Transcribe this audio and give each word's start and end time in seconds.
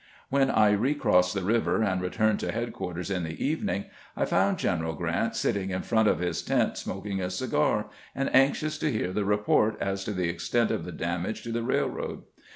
When 0.29 0.49
I 0.49 0.75
reerossed 0.75 1.35
the 1.35 1.43
river 1.43 1.83
and 1.83 2.01
returned 2.01 2.39
to 2.39 2.51
headquar 2.51 2.95
ters 2.95 3.11
in 3.11 3.23
the 3.23 3.39
evening, 3.45 3.85
I 4.17 4.25
found 4.25 4.57
Greneral 4.57 4.97
Grrant 4.97 5.35
sitting 5.35 5.69
in 5.69 5.83
front 5.83 6.07
of 6.07 6.17
his 6.17 6.41
tent 6.41 6.75
smoking 6.75 7.21
a 7.21 7.29
cigar 7.29 7.85
and 8.15 8.35
anxious 8.35 8.79
to 8.79 8.91
hear 8.91 9.13
the 9.13 9.25
report 9.25 9.77
as 9.79 10.03
to 10.05 10.11
the 10.13 10.27
extent 10.27 10.71
of 10.71 10.85
the 10.85 10.91
damage 10.91 11.43
to 11.43 11.51
the 11.51 11.61
railroad. 11.61 12.23